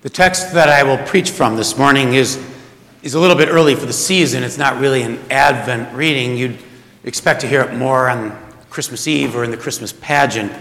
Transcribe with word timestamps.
The 0.00 0.08
text 0.08 0.52
that 0.52 0.68
I 0.68 0.84
will 0.84 1.04
preach 1.08 1.30
from 1.32 1.56
this 1.56 1.76
morning 1.76 2.14
is, 2.14 2.40
is 3.02 3.14
a 3.14 3.18
little 3.20 3.34
bit 3.34 3.48
early 3.48 3.74
for 3.74 3.84
the 3.84 3.92
season. 3.92 4.44
It's 4.44 4.56
not 4.56 4.78
really 4.78 5.02
an 5.02 5.18
Advent 5.28 5.92
reading. 5.92 6.36
You'd 6.36 6.56
expect 7.02 7.40
to 7.40 7.48
hear 7.48 7.62
it 7.62 7.74
more 7.74 8.08
on 8.08 8.30
Christmas 8.70 9.08
Eve 9.08 9.34
or 9.34 9.42
in 9.42 9.50
the 9.50 9.56
Christmas 9.56 9.92
pageant. 9.92 10.52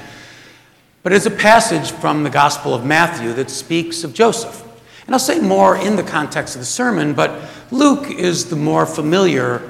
But 1.04 1.13
it's 1.13 1.28
a 1.28 1.31
passage 1.31 1.92
from 1.92 2.23
the 2.23 2.31
Gospel 2.31 2.73
of 2.73 2.84
Matthew 2.84 3.31
that 3.34 3.52
speaks 3.52 4.04
of 4.04 4.11
Joseph. 4.11 4.63
And 5.05 5.13
I'll 5.13 5.20
say 5.20 5.39
more 5.39 5.77
in 5.77 5.97
the 5.97 6.04
context 6.04 6.55
of 6.55 6.61
the 6.61 6.65
sermon, 6.65 7.13
but 7.13 7.39
Luke 7.69 8.09
is 8.09 8.49
the 8.49 8.55
more 8.55 8.88
familiar 8.88 9.69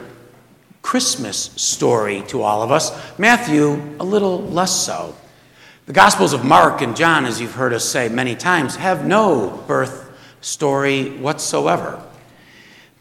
Christmas 0.82 1.52
story 1.58 2.24
to 2.30 2.42
all 2.42 2.62
of 2.62 2.72
us, 2.72 2.98
Matthew, 3.20 3.74
a 4.00 4.06
little 4.06 4.42
less 4.44 4.74
so. 4.74 5.14
The 5.88 5.94
Gospels 5.94 6.34
of 6.34 6.44
Mark 6.44 6.82
and 6.82 6.98
John, 6.98 7.24
as 7.24 7.40
you've 7.40 7.54
heard 7.54 7.72
us 7.72 7.86
say 7.86 8.10
many 8.10 8.36
times, 8.36 8.76
have 8.76 9.08
no 9.08 9.64
birth 9.68 10.12
story 10.42 11.12
whatsoever. 11.12 12.04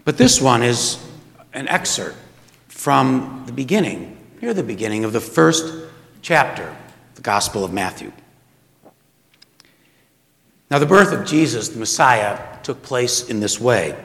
But 0.05 0.17
this 0.17 0.41
one 0.41 0.63
is 0.63 1.05
an 1.53 1.67
excerpt 1.67 2.17
from 2.69 3.43
the 3.47 3.53
beginning, 3.53 4.17
near 4.41 4.55
the 4.55 4.63
beginning 4.63 5.05
of 5.05 5.13
the 5.13 5.21
first 5.21 5.89
chapter, 6.23 6.77
the 7.17 7.23
Gospel 7.23 7.65
of 7.65 7.73
Matthew. 7.73 8.13
Now, 10.71 10.79
the 10.79 10.87
birth 10.87 11.13
of 11.13 11.27
Jesus, 11.27 11.71
the 11.71 11.81
Messiah, 11.81 12.39
took 12.63 12.85
place 12.85 13.29
in 13.29 13.41
this 13.41 13.61
way. 13.61 14.01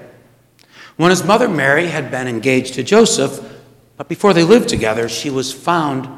When 0.98 1.12
his 1.12 1.24
mother 1.24 1.48
Mary 1.48 1.86
had 1.86 2.10
been 2.10 2.28
engaged 2.28 2.74
to 2.74 2.84
Joseph, 2.84 3.48
but 3.96 4.10
before 4.10 4.34
they 4.34 4.44
lived 4.44 4.70
together, 4.70 5.08
she 5.08 5.30
was 5.30 5.54
found 5.54 6.10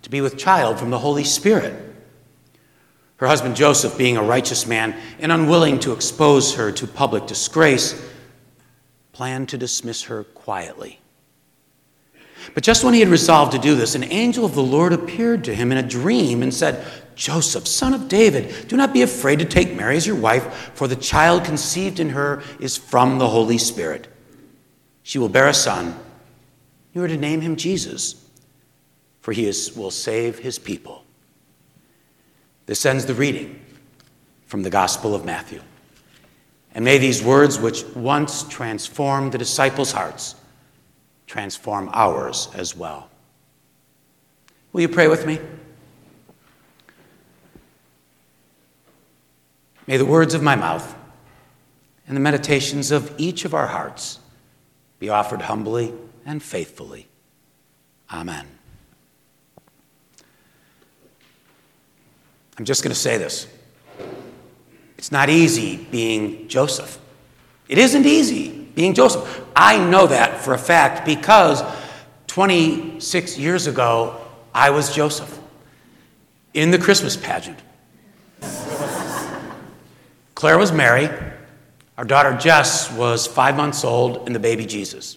to 0.00 0.08
be 0.08 0.22
with 0.22 0.38
child 0.38 0.78
from 0.78 0.88
the 0.88 1.00
Holy 1.00 1.24
Spirit. 1.24 1.82
Her 3.16 3.26
husband 3.26 3.56
Joseph, 3.56 3.96
being 3.96 4.16
a 4.16 4.22
righteous 4.22 4.66
man 4.66 4.94
and 5.18 5.32
unwilling 5.32 5.80
to 5.80 5.92
expose 5.92 6.54
her 6.56 6.70
to 6.72 6.86
public 6.86 7.26
disgrace, 7.26 8.00
planned 9.12 9.48
to 9.48 9.58
dismiss 9.58 10.04
her 10.04 10.24
quietly. 10.24 11.00
But 12.52 12.62
just 12.62 12.84
when 12.84 12.92
he 12.94 13.00
had 13.00 13.08
resolved 13.08 13.52
to 13.52 13.58
do 13.58 13.74
this, 13.74 13.94
an 13.94 14.04
angel 14.04 14.44
of 14.44 14.54
the 14.54 14.62
Lord 14.62 14.92
appeared 14.92 15.44
to 15.44 15.54
him 15.54 15.72
in 15.72 15.78
a 15.78 15.82
dream 15.82 16.42
and 16.42 16.52
said, 16.52 16.86
Joseph, 17.14 17.66
son 17.66 17.94
of 17.94 18.08
David, 18.08 18.68
do 18.68 18.76
not 18.76 18.92
be 18.92 19.00
afraid 19.00 19.38
to 19.38 19.46
take 19.46 19.74
Mary 19.74 19.96
as 19.96 20.06
your 20.06 20.16
wife, 20.16 20.72
for 20.74 20.86
the 20.86 20.94
child 20.94 21.44
conceived 21.44 21.98
in 21.98 22.10
her 22.10 22.42
is 22.60 22.76
from 22.76 23.18
the 23.18 23.28
Holy 23.28 23.56
Spirit. 23.56 24.06
She 25.02 25.18
will 25.18 25.30
bear 25.30 25.48
a 25.48 25.54
son. 25.54 25.98
You 26.92 27.02
are 27.02 27.08
to 27.08 27.16
name 27.16 27.40
him 27.40 27.56
Jesus, 27.56 28.22
for 29.22 29.32
he 29.32 29.46
is, 29.46 29.74
will 29.74 29.90
save 29.90 30.38
his 30.38 30.58
people 30.58 31.05
this 32.66 32.84
ends 32.84 33.06
the 33.06 33.14
reading 33.14 33.60
from 34.46 34.62
the 34.62 34.70
Gospel 34.70 35.14
of 35.14 35.24
Matthew. 35.24 35.60
And 36.74 36.84
may 36.84 36.98
these 36.98 37.22
words, 37.22 37.58
which 37.58 37.84
once 37.94 38.42
transformed 38.44 39.32
the 39.32 39.38
disciples' 39.38 39.92
hearts, 39.92 40.34
transform 41.26 41.88
ours 41.92 42.48
as 42.54 42.76
well. 42.76 43.08
Will 44.72 44.82
you 44.82 44.88
pray 44.88 45.08
with 45.08 45.26
me? 45.26 45.40
May 49.86 49.96
the 49.96 50.04
words 50.04 50.34
of 50.34 50.42
my 50.42 50.56
mouth 50.56 50.96
and 52.06 52.16
the 52.16 52.20
meditations 52.20 52.90
of 52.90 53.14
each 53.18 53.44
of 53.44 53.54
our 53.54 53.68
hearts 53.68 54.18
be 54.98 55.08
offered 55.08 55.42
humbly 55.42 55.94
and 56.24 56.42
faithfully. 56.42 57.08
Amen. 58.12 58.55
I'm 62.58 62.64
just 62.64 62.82
going 62.82 62.92
to 62.92 62.98
say 62.98 63.18
this. 63.18 63.46
It's 64.98 65.12
not 65.12 65.28
easy 65.28 65.76
being 65.76 66.48
Joseph. 66.48 66.98
It 67.68 67.78
isn't 67.78 68.06
easy 68.06 68.50
being 68.74 68.94
Joseph. 68.94 69.44
I 69.54 69.78
know 69.78 70.06
that 70.06 70.40
for 70.40 70.54
a 70.54 70.58
fact 70.58 71.04
because 71.04 71.62
26 72.28 73.38
years 73.38 73.66
ago, 73.66 74.20
I 74.54 74.70
was 74.70 74.94
Joseph 74.94 75.38
in 76.54 76.70
the 76.70 76.78
Christmas 76.78 77.16
pageant. 77.16 77.58
Claire 80.34 80.58
was 80.58 80.72
Mary. 80.72 81.08
Our 81.98 82.04
daughter 82.04 82.36
Jess 82.36 82.92
was 82.92 83.26
five 83.26 83.56
months 83.56 83.84
old, 83.84 84.26
and 84.26 84.34
the 84.34 84.38
baby 84.38 84.66
Jesus. 84.66 85.16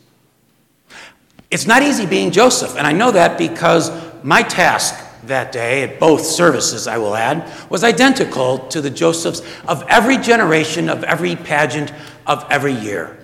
It's 1.52 1.68
not 1.68 1.84
easy 1.84 2.06
being 2.06 2.32
Joseph, 2.32 2.78
and 2.78 2.88
I 2.88 2.94
know 2.94 3.12
that 3.12 3.38
because 3.38 3.92
my 4.24 4.44
task 4.44 4.96
that 5.24 5.52
day, 5.52 5.84
at 5.84 6.00
both 6.00 6.26
services, 6.26 6.88
I 6.88 6.98
will 6.98 7.16
add, 7.16 7.52
was 7.70 7.84
identical 7.84 8.60
to 8.70 8.82
the 8.82 8.90
Josephs 8.90 9.42
of 9.68 9.84
every 9.88 10.18
generation, 10.18 10.90
of 10.90 11.04
every 11.04 11.36
pageant, 11.36 11.92
of 12.26 12.46
every 12.50 12.74
year. 12.74 13.18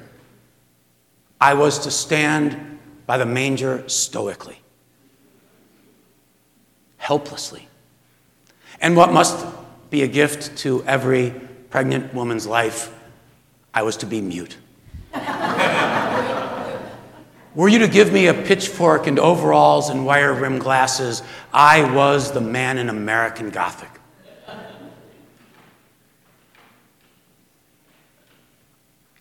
I 1.40 1.54
was 1.54 1.80
to 1.80 1.92
stand 1.92 2.80
by 3.06 3.18
the 3.18 3.26
manger 3.26 3.88
stoically, 3.88 4.60
helplessly. 6.98 7.68
And 8.82 8.96
what 8.96 9.12
must 9.12 9.46
be 9.90 10.04
a 10.04 10.08
gift 10.08 10.58
to 10.60 10.84
every 10.86 11.34
pregnant 11.70 12.14
woman's 12.14 12.48
life, 12.48 12.94
I 13.74 13.84
was 13.84 13.98
to 13.98 14.06
be 14.06 14.22
mute. 14.22 14.58
Were 17.56 17.70
you 17.70 17.80
to 17.80 17.88
give 17.88 18.12
me 18.12 18.28
a 18.28 18.34
pitchfork 18.34 19.08
and 19.08 19.18
overalls 19.18 19.90
and 19.90 20.06
wire 20.06 20.34
rimmed 20.34 20.60
glasses, 20.60 21.24
I 21.54 21.90
was 21.94 22.34
the 22.34 22.42
man 22.42 22.78
in 22.78 22.90
American 22.90 23.50
Gothic. 23.50 23.90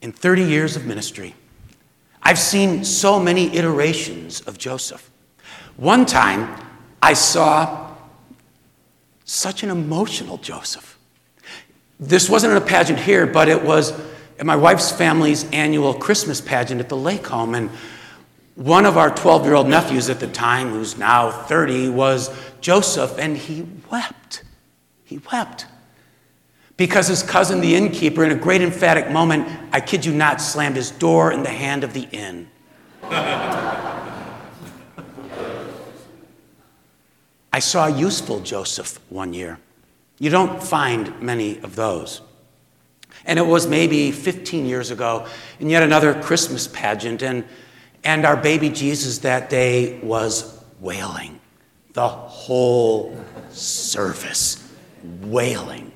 In 0.02 0.12
30 0.12 0.42
years 0.42 0.76
of 0.76 0.84
ministry, 0.84 1.34
I've 2.22 2.38
seen 2.38 2.84
so 2.84 3.20
many 3.20 3.54
iterations 3.56 4.40
of 4.42 4.58
Joseph. 4.58 5.10
One 5.76 6.04
time, 6.04 6.54
I 7.00 7.14
saw 7.14 7.94
such 9.24 9.62
an 9.62 9.70
emotional 9.70 10.38
Joseph. 10.38 10.98
This 12.00 12.28
wasn't 12.28 12.56
a 12.56 12.60
pageant 12.60 12.98
here, 12.98 13.26
but 13.26 13.48
it 13.48 13.62
was 13.62 13.98
at 14.38 14.44
my 14.44 14.56
wife's 14.56 14.90
family's 14.90 15.48
annual 15.52 15.94
Christmas 15.94 16.40
pageant 16.40 16.80
at 16.80 16.88
the 16.88 16.96
lake 16.96 17.26
home. 17.26 17.54
And 17.54 17.70
one 18.54 18.86
of 18.86 18.96
our 18.96 19.10
12 19.10 19.44
year 19.44 19.54
old 19.54 19.68
nephews 19.68 20.08
at 20.08 20.20
the 20.20 20.28
time, 20.28 20.70
who's 20.70 20.96
now 20.96 21.30
30, 21.30 21.88
was 21.90 22.30
Joseph, 22.60 23.18
and 23.18 23.36
he 23.36 23.66
wept. 23.90 24.44
He 25.04 25.20
wept. 25.32 25.66
Because 26.76 27.06
his 27.06 27.22
cousin, 27.22 27.60
the 27.60 27.74
innkeeper, 27.74 28.24
in 28.24 28.32
a 28.32 28.36
great 28.36 28.60
emphatic 28.60 29.10
moment, 29.10 29.48
I 29.72 29.80
kid 29.80 30.04
you 30.04 30.12
not, 30.12 30.40
slammed 30.40 30.76
his 30.76 30.90
door 30.90 31.32
in 31.32 31.42
the 31.42 31.50
hand 31.50 31.84
of 31.84 31.92
the 31.92 32.08
inn. 32.10 32.48
I 37.52 37.60
saw 37.60 37.86
a 37.86 37.96
useful 37.96 38.40
Joseph 38.40 38.98
one 39.10 39.32
year. 39.32 39.60
You 40.18 40.30
don't 40.30 40.60
find 40.60 41.20
many 41.22 41.58
of 41.60 41.76
those. 41.76 42.20
And 43.24 43.38
it 43.38 43.46
was 43.46 43.68
maybe 43.68 44.10
15 44.10 44.66
years 44.66 44.90
ago 44.90 45.26
in 45.60 45.70
yet 45.70 45.84
another 45.84 46.20
Christmas 46.20 46.66
pageant, 46.66 47.22
and 47.22 47.44
and 48.04 48.24
our 48.26 48.36
baby 48.36 48.68
Jesus 48.68 49.18
that 49.18 49.50
day 49.50 49.98
was 50.00 50.62
wailing. 50.80 51.40
The 51.94 52.08
whole 52.08 53.18
service, 53.50 54.72
wailing. 55.22 55.92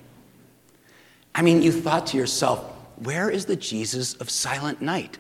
I 1.35 1.43
mean, 1.43 1.63
you 1.63 1.71
thought 1.71 2.07
to 2.09 2.17
yourself, 2.17 2.65
where 2.97 3.31
is 3.31 3.45
the 3.45 3.57
Jesus 3.57 4.15
of 4.15 4.31
Silent 4.31 4.81
Night? 4.81 5.19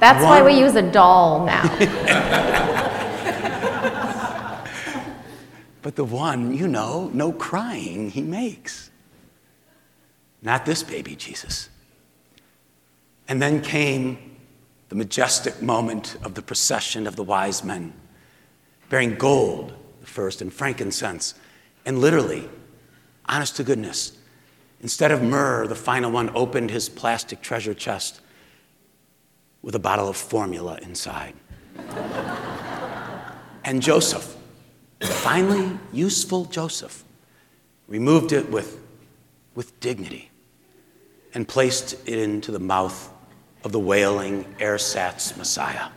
That's 0.00 0.22
One... 0.22 0.30
why 0.30 0.42
we 0.42 0.58
use 0.58 0.76
a 0.76 0.82
doll 0.82 1.44
now. 1.44 1.62
but 5.82 5.96
the 5.96 6.04
one, 6.04 6.54
you 6.56 6.68
know, 6.68 7.10
no 7.12 7.32
crying 7.32 8.10
he 8.10 8.22
makes. 8.22 8.90
Not 10.42 10.64
this 10.66 10.82
baby 10.82 11.16
Jesus. 11.16 11.70
And 13.26 13.40
then 13.40 13.62
came 13.62 14.33
the 14.88 14.94
majestic 14.94 15.62
moment 15.62 16.16
of 16.22 16.34
the 16.34 16.42
procession 16.42 17.06
of 17.06 17.16
the 17.16 17.24
wise 17.24 17.64
men, 17.64 17.92
bearing 18.88 19.14
gold, 19.16 19.72
the 20.00 20.06
first, 20.06 20.42
and 20.42 20.52
frankincense. 20.52 21.34
And 21.86 21.98
literally, 21.98 22.48
honest 23.26 23.56
to 23.56 23.64
goodness, 23.64 24.16
instead 24.80 25.10
of 25.10 25.22
myrrh, 25.22 25.66
the 25.66 25.74
final 25.74 26.10
one 26.10 26.30
opened 26.34 26.70
his 26.70 26.88
plastic 26.88 27.40
treasure 27.40 27.74
chest 27.74 28.20
with 29.62 29.74
a 29.74 29.78
bottle 29.78 30.08
of 30.08 30.16
formula 30.16 30.78
inside. 30.82 31.34
and 33.64 33.80
Joseph, 33.80 34.36
finally 35.00 35.78
useful 35.92 36.44
Joseph, 36.44 37.02
removed 37.88 38.32
it 38.32 38.50
with, 38.50 38.78
with 39.54 39.78
dignity 39.80 40.30
and 41.32 41.48
placed 41.48 41.94
it 42.06 42.18
into 42.18 42.52
the 42.52 42.58
mouth 42.58 43.10
of 43.64 43.72
the 43.72 43.80
wailing 43.80 44.44
ersatz 44.60 45.36
Messiah. 45.36 45.88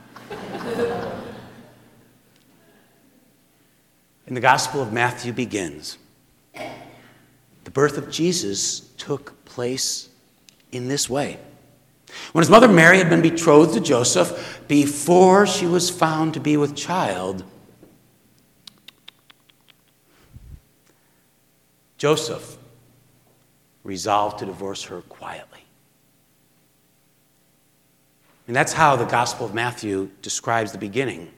and 4.26 4.36
the 4.36 4.40
Gospel 4.40 4.82
of 4.82 4.92
Matthew 4.92 5.32
begins. 5.32 5.98
The 7.64 7.70
birth 7.70 7.98
of 7.98 8.10
Jesus 8.10 8.80
took 8.96 9.44
place 9.44 10.08
in 10.72 10.88
this 10.88 11.08
way. 11.08 11.38
When 12.32 12.42
his 12.42 12.50
mother 12.50 12.68
Mary 12.68 12.98
had 12.98 13.10
been 13.10 13.22
betrothed 13.22 13.74
to 13.74 13.80
Joseph, 13.80 14.62
before 14.66 15.46
she 15.46 15.66
was 15.66 15.90
found 15.90 16.34
to 16.34 16.40
be 16.40 16.56
with 16.56 16.74
child, 16.74 17.44
Joseph 21.98 22.56
resolved 23.82 24.38
to 24.38 24.46
divorce 24.46 24.84
her 24.84 25.02
quietly. 25.02 25.67
And 28.48 28.56
that's 28.56 28.72
how 28.72 28.96
the 28.96 29.04
Gospel 29.04 29.46
of 29.46 29.54
Matthew 29.54 30.10
describes 30.22 30.72
the 30.72 30.78
beginning 30.78 31.30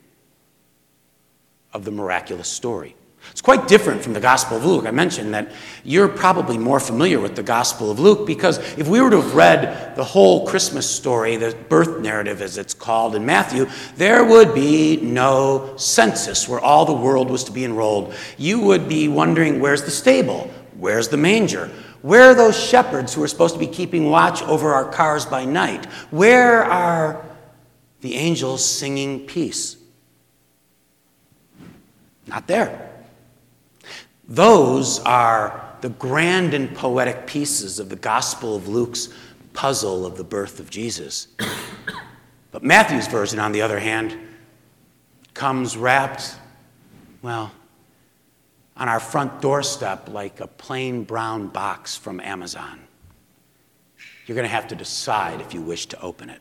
of 1.73 1.85
the 1.85 1.91
miraculous 1.91 2.49
story. 2.49 2.95
It's 3.33 3.43
quite 3.43 3.69
different 3.69 4.03
from 4.03 4.13
the 4.13 4.21
Gospel 4.21 4.57
of 4.57 4.65
Luke. 4.65 4.87
I 4.87 4.93
mentioned 4.93 5.35
that 5.35 5.51
you're 5.85 6.09
probably 6.09 6.57
more 6.57 6.81
familiar 6.81 7.21
with 7.21 7.37
the 7.37 7.43
Gospel 7.43 7.91
of 7.91 7.99
Luke 7.99 8.27
because 8.27 8.59
if 8.79 8.89
we 8.89 9.01
were 9.01 9.11
to 9.11 9.21
have 9.21 9.35
read 9.35 9.95
the 9.97 10.05
whole 10.05 10.47
Christmas 10.47 10.89
story, 10.89 11.37
the 11.37 11.55
birth 11.69 12.01
narrative 12.01 12.41
as 12.41 12.57
it's 12.57 12.75
called 12.75 13.15
in 13.17 13.27
Matthew, 13.27 13.67
there 13.97 14.25
would 14.25 14.55
be 14.55 14.97
no 14.99 15.75
census 15.77 16.49
where 16.49 16.61
all 16.61 16.85
the 16.85 16.93
world 16.93 17.29
was 17.29 17.45
to 17.45 17.53
be 17.53 17.65
enrolled. 17.65 18.15
You 18.39 18.61
would 18.61 18.89
be 18.89 19.09
wondering 19.09 19.61
where's 19.61 19.83
the 19.83 19.91
stable? 19.91 20.51
Where's 20.79 21.09
the 21.09 21.17
manger? 21.17 21.71
Where 22.03 22.31
are 22.31 22.35
those 22.35 22.59
shepherds 22.59 23.15
who 23.15 23.23
are 23.23 23.29
supposed 23.29 23.55
to 23.55 23.61
be 23.61 23.67
keeping 23.67 24.11
watch 24.11 24.43
over 24.43 24.73
our 24.73 24.91
cars 24.91 25.27
by 25.27 25.45
night? 25.45 25.85
Where 26.11 26.65
are 26.65 27.25
the 28.01 28.15
angels 28.15 28.65
singing 28.65 29.27
peace? 29.27 29.77
Not 32.27 32.47
there. 32.47 32.91
Those 34.29 35.01
are 35.01 35.77
the 35.81 35.91
grand 35.91 36.55
and 36.55 36.75
poetic 36.75 37.27
pieces 37.27 37.79
of 37.79 37.89
the 37.89 37.97
Gospel 37.97 38.55
of 38.57 38.69
Luke's 38.69 39.09
puzzle 39.53 40.07
of 40.07 40.17
the 40.17 40.25
birth 40.25 40.61
of 40.61 40.71
Jesus. 40.71 41.29
But 42.53 42.63
Matthew's 42.63 43.07
version, 43.07 43.39
on 43.39 43.53
the 43.53 43.63
other 43.63 43.79
hand, 43.79 44.17
comes 45.35 45.77
wrapped, 45.77 46.35
well, 47.23 47.53
on 48.81 48.89
our 48.89 48.99
front 48.99 49.43
doorstep 49.43 50.09
like 50.09 50.41
a 50.41 50.47
plain 50.47 51.05
brown 51.05 51.47
box 51.49 51.97
from 51.97 52.19
Amazon. 52.19 52.81
You're 54.27 54.35
going 54.35 54.49
to 54.49 54.49
have 54.49 54.69
to 54.69 54.75
decide 54.75 55.43
if 55.43 55.53
you 55.53 55.61
wish 55.61 55.87
to 55.87 56.01
open 56.01 56.31
it. 56.31 56.41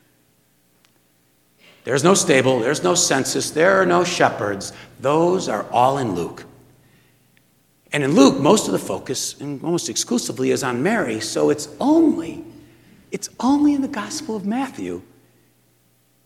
There's 1.84 2.04
no 2.04 2.14
stable, 2.14 2.60
there's 2.60 2.82
no 2.82 2.96
census, 2.96 3.52
there 3.52 3.82
are 3.82 3.86
no 3.86 4.06
shepherds. 4.06 4.72
Those 5.02 5.50
are 5.50 5.70
all 5.70 5.98
in 5.98 6.16
Luke. 6.16 6.46
And 7.92 8.04
in 8.04 8.16
Luke, 8.16 8.40
most 8.40 8.68
of 8.68 8.72
the 8.72 8.80
focus, 8.80 9.40
and 9.42 9.62
almost 9.64 9.90
exclusively, 9.90 10.52
is 10.52 10.64
on 10.64 10.82
Mary, 10.82 11.20
so 11.20 11.50
it's 11.50 11.68
only, 11.80 12.46
it's 13.12 13.30
only 13.40 13.74
in 13.74 13.82
the 13.82 13.88
Gospel 13.88 14.36
of 14.36 14.46
Matthew 14.46 15.02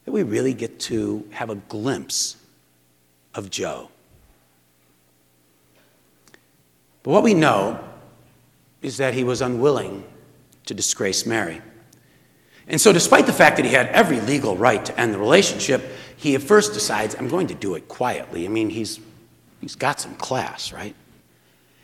that 0.05 0.11
we 0.11 0.21
really 0.21 0.53
get 0.53 0.79
to 0.81 1.27
have 1.31 1.49
a 1.49 1.55
glimpse 1.55 2.35
of 3.33 3.49
Joe. 3.49 3.89
But 7.03 7.11
what 7.11 7.23
we 7.23 7.33
know 7.33 7.79
is 8.81 8.97
that 8.97 9.13
he 9.13 9.23
was 9.23 9.41
unwilling 9.41 10.03
to 10.65 10.73
disgrace 10.73 11.25
Mary. 11.25 11.61
And 12.67 12.79
so, 12.79 12.93
despite 12.93 13.25
the 13.25 13.33
fact 13.33 13.57
that 13.57 13.65
he 13.65 13.73
had 13.73 13.87
every 13.87 14.21
legal 14.21 14.55
right 14.55 14.83
to 14.85 14.97
end 14.99 15.13
the 15.13 15.17
relationship, 15.17 15.83
he 16.15 16.35
at 16.35 16.41
first 16.41 16.73
decides, 16.73 17.15
I'm 17.15 17.27
going 17.27 17.47
to 17.47 17.53
do 17.53 17.75
it 17.75 17.89
quietly. 17.89 18.45
I 18.45 18.49
mean, 18.49 18.69
he's, 18.69 19.01
he's 19.59 19.75
got 19.75 19.99
some 19.99 20.15
class, 20.15 20.71
right? 20.71 20.95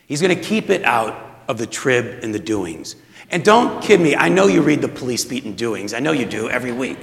He's 0.08 0.22
going 0.22 0.36
to 0.36 0.42
keep 0.42 0.70
it 0.70 0.84
out 0.86 1.44
of 1.50 1.58
the 1.58 1.68
trib 1.68 2.24
and 2.24 2.34
the 2.34 2.40
doings. 2.40 2.96
And 3.30 3.44
don't 3.44 3.84
kid 3.84 4.00
me, 4.00 4.16
I 4.16 4.30
know 4.30 4.48
you 4.48 4.62
read 4.62 4.82
the 4.82 4.88
police 4.88 5.26
beat 5.26 5.44
and 5.44 5.58
doings. 5.58 5.94
I 5.94 6.00
know 6.00 6.14
you 6.14 6.26
do 6.26 6.50
every 6.50 6.72
week. 6.72 6.98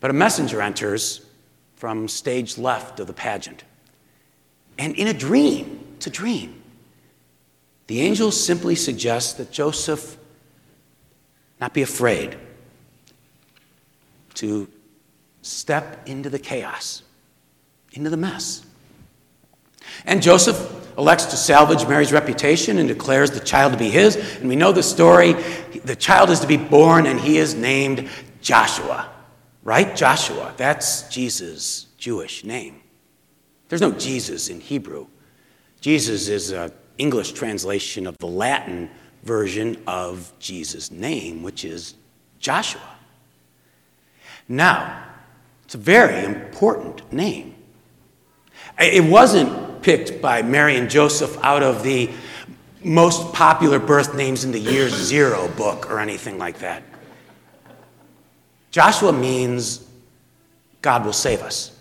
But 0.00 0.10
a 0.10 0.14
messenger 0.14 0.62
enters 0.62 1.24
from 1.76 2.08
stage 2.08 2.56
left 2.56 2.98
of 2.98 3.06
the 3.06 3.12
pageant. 3.12 3.64
And 4.78 4.94
in 4.96 5.08
a 5.08 5.14
dream, 5.14 5.94
it's 5.96 6.06
a 6.06 6.10
dream, 6.10 6.62
the 7.86 8.00
angel 8.00 8.30
simply 8.30 8.74
suggests 8.74 9.34
that 9.34 9.50
Joseph 9.52 10.16
not 11.60 11.72
be 11.72 11.82
afraid 11.82 12.36
to 14.34 14.68
step 15.42 16.06
into 16.06 16.28
the 16.28 16.38
chaos, 16.38 17.02
into 17.92 18.10
the 18.10 18.16
mess. 18.16 18.64
And 20.04 20.20
Joseph 20.20 20.58
elects 20.98 21.26
to 21.26 21.36
salvage 21.36 21.86
Mary's 21.86 22.12
reputation 22.12 22.78
and 22.78 22.88
declares 22.88 23.30
the 23.30 23.40
child 23.40 23.72
to 23.72 23.78
be 23.78 23.88
his. 23.88 24.16
And 24.38 24.48
we 24.48 24.56
know 24.56 24.72
the 24.72 24.82
story. 24.82 25.34
The 25.84 25.96
child 25.96 26.30
is 26.30 26.40
to 26.40 26.46
be 26.46 26.56
born, 26.56 27.06
and 27.06 27.20
he 27.20 27.38
is 27.38 27.54
named 27.54 28.08
Joshua, 28.40 29.08
right? 29.62 29.94
Joshua. 29.94 30.52
That's 30.56 31.08
Jesus' 31.08 31.86
Jewish 31.96 32.44
name. 32.44 32.82
There's 33.68 33.80
no 33.80 33.92
Jesus 33.92 34.48
in 34.48 34.60
Hebrew. 34.60 35.06
Jesus 35.80 36.28
is 36.28 36.50
an 36.50 36.72
English 36.98 37.32
translation 37.32 38.06
of 38.06 38.16
the 38.18 38.26
Latin 38.26 38.90
version 39.24 39.76
of 39.86 40.32
Jesus' 40.38 40.90
name, 40.90 41.42
which 41.42 41.64
is 41.64 41.94
Joshua. 42.38 42.96
Now, 44.48 45.04
it's 45.64 45.74
a 45.74 45.78
very 45.78 46.24
important 46.24 47.12
name. 47.12 47.54
It 48.78 49.04
wasn't 49.04 49.82
picked 49.82 50.22
by 50.22 50.42
Mary 50.42 50.76
and 50.76 50.88
Joseph 50.88 51.36
out 51.42 51.62
of 51.62 51.82
the 51.82 52.10
most 52.84 53.32
popular 53.32 53.80
birth 53.80 54.14
names 54.14 54.44
in 54.44 54.52
the 54.52 54.60
year 54.60 54.88
zero 54.88 55.48
book 55.56 55.90
or 55.90 55.98
anything 55.98 56.38
like 56.38 56.60
that. 56.60 56.82
Joshua 58.70 59.12
means 59.12 59.84
God 60.82 61.04
will 61.04 61.12
save 61.12 61.42
us. 61.42 61.75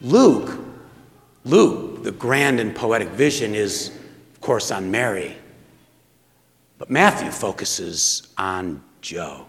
Luke, 0.00 0.58
Luke, 1.44 2.02
the 2.02 2.12
grand 2.12 2.60
and 2.60 2.74
poetic 2.74 3.08
vision 3.08 3.54
is, 3.54 3.90
of 4.34 4.40
course, 4.40 4.70
on 4.70 4.90
Mary. 4.90 5.36
But 6.78 6.90
Matthew 6.90 7.30
focuses 7.30 8.28
on 8.38 8.82
Joe. 9.02 9.46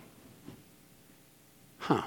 Huh. 1.80 2.04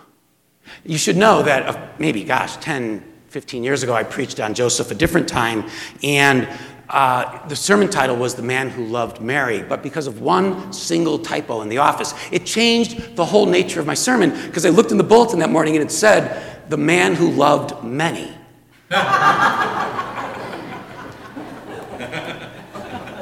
You 0.85 0.99
should 0.99 1.17
know 1.17 1.43
that 1.43 1.67
uh, 1.67 1.89
maybe, 1.99 2.25
gosh, 2.25 2.57
10, 2.59 3.03
15 3.29 3.65
years 3.65 3.83
ago, 3.83 3.95
I 3.95 4.03
preached 4.03 4.41
on 4.41 4.55
Joseph 4.55 4.91
a 4.91 4.95
different 4.95 5.29
time, 5.29 5.69
and 6.03 6.49
uh, 6.91 7.47
the 7.49 7.57
sermon 7.57 7.89
title 7.89 8.17
was 8.17 8.35
The 8.35 8.43
Man 8.43 8.69
Who 8.69 8.85
Loved 8.85 9.21
Mary, 9.21 9.63
but 9.63 9.83
because 9.83 10.07
of 10.07 10.21
one 10.21 10.73
single 10.73 11.19
typo 11.19 11.63
in 11.63 11.69
the 11.69 11.79
office, 11.79 12.15
it 12.31 12.45
changed 12.45 13.17
the 13.17 13.25
whole 13.25 13.47
nature 13.47 13.81
of 13.81 13.87
my 13.87 13.95
sermon 13.95 14.31
because 14.47 14.67
I 14.67 14.69
looked 14.69 14.93
in 14.93 14.99
the 14.99 15.05
bulletin 15.05 15.39
that 15.39 15.51
morning 15.51 15.75
and 15.77 15.85
it 15.85 15.91
said, 15.91 16.54
The 16.69 16.77
Man 16.77 17.15
Who 17.15 17.31
Loved 17.31 17.85
Many. 17.85 18.33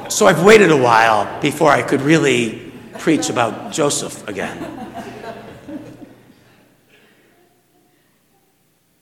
so 0.08 0.26
I've 0.26 0.44
waited 0.44 0.70
a 0.70 0.76
while 0.76 1.40
before 1.40 1.70
I 1.70 1.82
could 1.82 2.02
really 2.02 2.72
preach 2.98 3.30
about 3.30 3.72
Joseph 3.72 4.26
again. 4.28 4.78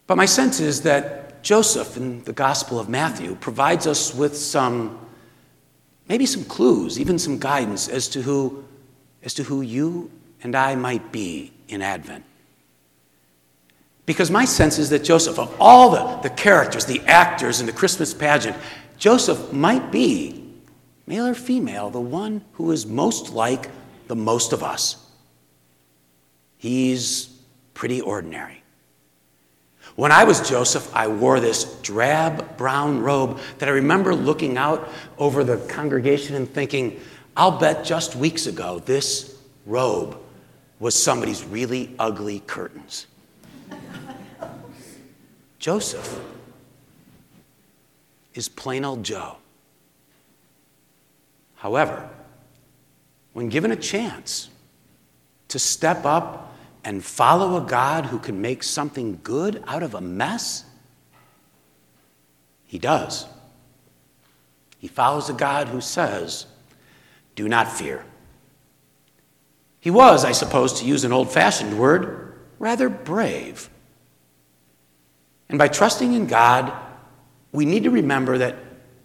But 0.06 0.16
my 0.16 0.24
sense 0.26 0.58
is 0.58 0.82
that 0.82 1.42
Joseph 1.42 1.96
in 1.96 2.24
the 2.24 2.32
Gospel 2.32 2.80
of 2.80 2.88
Matthew 2.88 3.34
provides 3.36 3.86
us 3.86 4.14
with 4.14 4.36
some, 4.36 4.98
maybe 6.08 6.26
some 6.26 6.44
clues, 6.44 6.98
even 6.98 7.18
some 7.18 7.38
guidance 7.38 7.88
as 7.88 8.08
to 8.08 8.22
who, 8.22 8.64
as 9.22 9.34
to 9.34 9.42
who 9.42 9.60
you 9.60 10.10
and 10.42 10.56
I 10.56 10.74
might 10.74 11.12
be 11.12 11.52
in 11.68 11.82
Advent. 11.82 12.24
Because 14.10 14.28
my 14.28 14.44
sense 14.44 14.80
is 14.80 14.90
that 14.90 15.04
Joseph, 15.04 15.38
of 15.38 15.54
all 15.60 15.90
the, 15.90 16.28
the 16.28 16.34
characters, 16.34 16.84
the 16.84 17.00
actors 17.06 17.60
in 17.60 17.66
the 17.66 17.72
Christmas 17.72 18.12
pageant, 18.12 18.56
Joseph 18.98 19.52
might 19.52 19.92
be, 19.92 20.52
male 21.06 21.28
or 21.28 21.34
female, 21.34 21.90
the 21.90 22.00
one 22.00 22.44
who 22.54 22.72
is 22.72 22.84
most 22.86 23.30
like 23.32 23.70
the 24.08 24.16
most 24.16 24.52
of 24.52 24.64
us. 24.64 24.96
He's 26.58 27.28
pretty 27.72 28.00
ordinary. 28.00 28.64
When 29.94 30.10
I 30.10 30.24
was 30.24 30.40
Joseph, 30.40 30.92
I 30.92 31.06
wore 31.06 31.38
this 31.38 31.80
drab 31.80 32.56
brown 32.56 33.02
robe 33.02 33.38
that 33.58 33.68
I 33.68 33.72
remember 33.72 34.12
looking 34.12 34.56
out 34.56 34.90
over 35.18 35.44
the 35.44 35.58
congregation 35.68 36.34
and 36.34 36.50
thinking, 36.50 36.98
I'll 37.36 37.60
bet 37.60 37.84
just 37.84 38.16
weeks 38.16 38.48
ago 38.48 38.80
this 38.80 39.38
robe 39.66 40.18
was 40.80 41.00
somebody's 41.00 41.44
really 41.44 41.94
ugly 41.96 42.40
curtains. 42.40 43.06
Joseph 45.60 46.18
is 48.32 48.48
plain 48.48 48.84
old 48.84 49.04
Joe. 49.04 49.36
However, 51.56 52.08
when 53.34 53.50
given 53.50 53.70
a 53.70 53.76
chance 53.76 54.48
to 55.48 55.58
step 55.58 56.06
up 56.06 56.56
and 56.82 57.04
follow 57.04 57.62
a 57.62 57.68
God 57.68 58.06
who 58.06 58.18
can 58.18 58.40
make 58.40 58.62
something 58.62 59.20
good 59.22 59.62
out 59.66 59.82
of 59.82 59.94
a 59.94 60.00
mess? 60.00 60.64
He 62.64 62.78
does. 62.78 63.26
He 64.78 64.88
follows 64.88 65.28
a 65.28 65.34
God 65.34 65.68
who 65.68 65.82
says, 65.82 66.46
Do 67.36 67.48
not 67.50 67.70
fear. 67.70 68.06
He 69.78 69.90
was, 69.90 70.24
I 70.24 70.32
suppose, 70.32 70.80
to 70.80 70.86
use 70.86 71.04
an 71.04 71.12
old 71.12 71.30
fashioned 71.30 71.78
word, 71.78 72.38
rather 72.58 72.88
brave. 72.88 73.68
And 75.50 75.58
by 75.58 75.68
trusting 75.68 76.12
in 76.12 76.26
God, 76.26 76.72
we 77.52 77.64
need 77.64 77.82
to 77.82 77.90
remember 77.90 78.38
that 78.38 78.56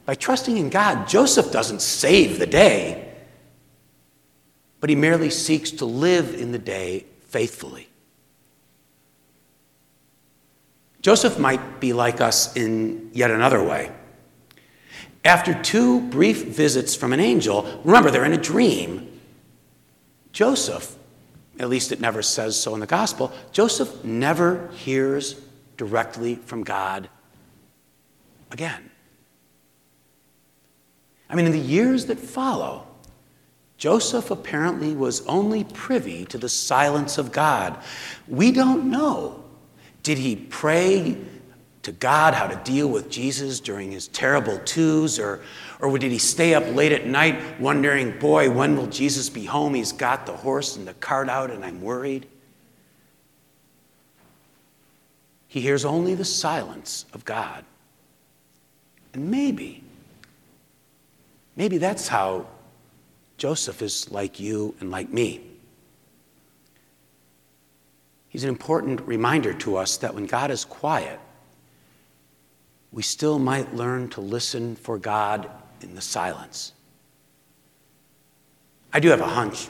by 0.06 0.14
trusting 0.14 0.56
in 0.56 0.70
God, 0.70 1.08
Joseph 1.08 1.52
doesn't 1.52 1.82
save 1.82 2.38
the 2.38 2.46
day, 2.46 3.12
but 4.80 4.92
he 4.92 4.96
merely 4.96 5.32
seeks 5.32 5.72
to 5.72 5.86
live 5.86 6.36
in 6.36 6.52
the 6.52 6.60
day 6.60 7.08
faithfully. 7.30 7.90
Joseph 11.02 11.40
might 11.40 11.80
be 11.80 11.94
like 11.94 12.22
us 12.22 12.56
in 12.56 13.10
yet 13.12 13.32
another 13.32 13.64
way. 13.64 13.92
After 15.24 15.60
two 15.60 16.02
brief 16.02 16.46
visits 16.46 16.96
from 16.96 17.12
an 17.12 17.20
angel, 17.20 17.82
remember 17.84 18.12
they're 18.12 18.26
in 18.26 18.34
a 18.34 18.38
dream, 18.38 19.20
Joseph, 20.32 20.96
at 21.58 21.70
least 21.70 21.92
it 21.92 22.00
never 22.00 22.22
says 22.22 22.60
so 22.60 22.76
in 22.76 22.80
the 22.80 22.86
gospel, 22.86 23.32
Joseph 23.52 24.04
never 24.04 24.70
hears 24.76 25.42
directly 25.78 26.36
from 26.36 26.64
God 26.64 27.10
again. 28.52 28.90
I 31.30 31.36
mean, 31.36 31.46
in 31.46 31.52
the 31.52 31.60
years 31.60 32.06
that 32.06 32.20
follow, 32.20 32.88
Joseph 33.78 34.32
apparently 34.32 34.94
was 34.94 35.26
only 35.26 35.64
privy 35.64 36.26
to 36.26 36.38
the 36.38 36.50
silence 36.50 37.18
of 37.18 37.32
God. 37.32 37.78
We 38.28 38.52
don't 38.52 38.90
know. 38.90 39.44
Did 40.04 40.18
he 40.18 40.36
pray 40.36 41.18
to 41.84 41.92
God 41.92 42.34
how 42.34 42.48
to 42.48 42.56
deal 42.64 42.88
with 42.88 43.10
Jesus 43.10 43.60
during 43.60 43.92
his 43.92 44.08
terrible 44.08 44.58
twos, 44.60 45.20
or, 45.20 45.42
or 45.80 45.98
did 46.00 46.12
he 46.12 46.18
stay 46.18 46.54
up 46.54 46.64
late 46.74 46.92
at 46.92 47.06
night 47.06 47.60
wondering, 47.60 48.18
boy, 48.18 48.50
when 48.50 48.76
will 48.76 48.88
Jesus 48.88 49.30
be 49.30 49.46
home? 49.46 49.74
He's 49.74 49.92
got 49.92 50.26
the 50.26 50.34
horse 50.34 50.78
and 50.78 50.88
the 50.88 50.96
cart 50.96 51.30
out, 51.30 51.52
and 51.52 51.64
I'm 51.64 51.82
worried. 51.82 52.28
He 55.56 55.62
hears 55.62 55.86
only 55.86 56.16
the 56.16 56.26
silence 56.26 57.06
of 57.14 57.24
God. 57.24 57.64
And 59.14 59.32
maybe, 59.32 59.86
maybe 61.56 61.78
that's 61.78 62.10
how 62.10 62.48
Joseph 63.38 63.82
is 63.82 64.12
like 64.12 64.38
you 64.38 64.76
and 64.82 64.92
like 64.92 65.14
me. 65.14 65.40
He's 68.28 68.44
an 68.44 68.50
important 68.50 69.00
reminder 69.08 69.54
to 69.54 69.78
us 69.78 69.96
that 70.00 70.14
when 70.14 70.26
God 70.26 70.52
is 70.52 70.66
quiet, 70.66 71.22
we 72.92 73.02
still 73.02 73.40
might 73.40 73.74
learn 73.74 74.10
to 74.10 74.20
listen 74.20 74.76
for 74.76 74.98
God 74.98 75.50
in 75.80 75.96
the 75.96 76.02
silence. 76.02 76.74
I 78.92 79.00
do 79.00 79.08
have 79.08 79.22
a 79.22 79.26
hunch. 79.26 79.70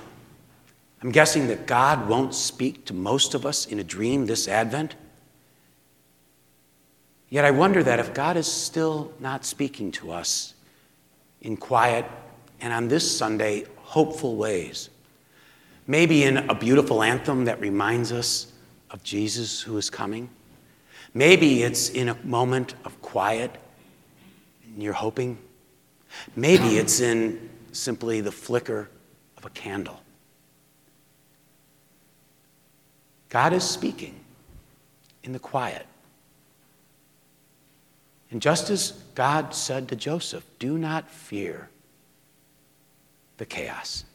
I'm 1.03 1.11
guessing 1.11 1.45
that 1.49 1.67
God 1.67 2.09
won't 2.09 2.33
speak 2.33 2.85
to 2.85 2.95
most 2.95 3.35
of 3.35 3.45
us 3.45 3.67
in 3.67 3.77
a 3.77 3.83
dream 3.83 4.25
this 4.25 4.47
Advent. 4.47 4.95
Yet 7.35 7.43
I 7.43 7.51
wonder 7.51 7.83
that 7.83 7.99
if 7.99 8.13
God 8.13 8.37
is 8.37 8.49
still 8.49 9.11
not 9.19 9.43
speaking 9.43 9.91
to 9.91 10.09
us 10.09 10.53
in 11.41 11.57
quiet 11.57 12.05
and 12.61 12.71
on 12.71 12.87
this 12.87 13.17
Sunday, 13.17 13.65
hopeful 13.75 14.37
ways, 14.37 14.89
maybe 15.85 16.23
in 16.23 16.37
a 16.37 16.55
beautiful 16.55 17.03
anthem 17.03 17.43
that 17.43 17.59
reminds 17.59 18.13
us 18.13 18.53
of 18.89 19.03
Jesus 19.03 19.59
who 19.59 19.75
is 19.75 19.89
coming, 19.89 20.29
maybe 21.13 21.63
it's 21.63 21.89
in 21.89 22.07
a 22.07 22.15
moment 22.23 22.75
of 22.85 23.01
quiet 23.01 23.51
and 24.63 24.81
you're 24.81 24.93
hoping, 24.93 25.37
maybe 26.37 26.77
it's 26.77 27.01
in 27.01 27.49
simply 27.73 28.21
the 28.21 28.31
flicker 28.31 28.89
of 29.35 29.43
a 29.43 29.49
candle. 29.49 29.99
God 33.27 33.51
is 33.51 33.65
speaking 33.65 34.21
in 35.23 35.33
the 35.33 35.39
quiet. 35.39 35.85
And 38.31 38.41
just 38.41 38.69
as 38.69 38.91
God 39.13 39.53
said 39.53 39.87
to 39.89 39.95
Joseph, 39.95 40.45
do 40.59 40.77
not 40.77 41.09
fear 41.09 41.69
the 43.37 43.45
chaos. 43.45 44.05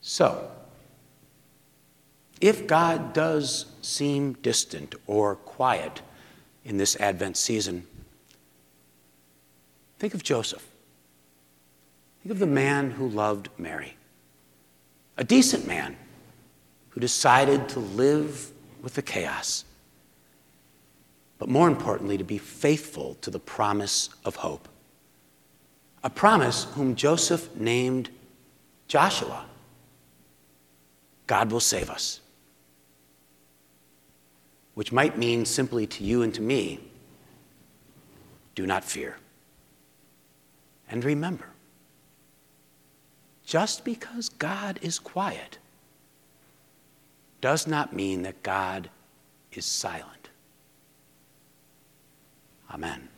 So, 0.00 0.50
if 2.40 2.66
God 2.66 3.12
does 3.12 3.66
seem 3.80 4.34
distant 4.34 4.94
or 5.06 5.36
quiet 5.36 6.02
in 6.64 6.76
this 6.76 6.96
Advent 6.96 7.36
season, 7.36 7.86
think 9.98 10.14
of 10.14 10.22
Joseph. 10.22 10.66
Think 12.22 12.32
of 12.32 12.38
the 12.38 12.46
man 12.46 12.90
who 12.90 13.08
loved 13.08 13.48
Mary, 13.56 13.96
a 15.16 15.24
decent 15.24 15.66
man 15.66 15.96
who 16.90 17.00
decided 17.00 17.68
to 17.70 17.80
live 17.80 18.50
with 18.82 18.94
the 18.94 19.02
chaos 19.02 19.64
but 21.38 21.48
more 21.48 21.68
importantly, 21.68 22.16
to 22.18 22.24
be 22.24 22.38
faithful 22.38 23.16
to 23.20 23.30
the 23.30 23.38
promise 23.38 24.10
of 24.24 24.36
hope. 24.36 24.68
A 26.02 26.10
promise 26.10 26.64
whom 26.74 26.94
Joseph 26.94 27.54
named 27.56 28.10
Joshua 28.88 29.46
God 31.26 31.50
will 31.50 31.60
save 31.60 31.90
us. 31.90 32.20
Which 34.74 34.92
might 34.92 35.16
mean 35.16 35.44
simply 35.44 35.86
to 35.86 36.04
you 36.04 36.22
and 36.22 36.34
to 36.34 36.42
me 36.42 36.80
do 38.54 38.66
not 38.66 38.84
fear. 38.84 39.16
And 40.90 41.04
remember, 41.04 41.46
just 43.44 43.84
because 43.84 44.28
God 44.28 44.78
is 44.82 44.98
quiet 44.98 45.58
does 47.40 47.66
not 47.66 47.92
mean 47.92 48.22
that 48.22 48.42
God 48.42 48.90
is 49.52 49.64
silent. 49.64 50.23
Amen. 52.74 53.13